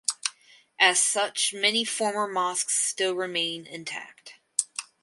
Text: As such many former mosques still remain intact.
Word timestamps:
As 0.79 0.99
such 0.99 1.53
many 1.53 1.85
former 1.85 2.25
mosques 2.27 2.73
still 2.73 3.13
remain 3.13 3.67
intact. 3.67 4.39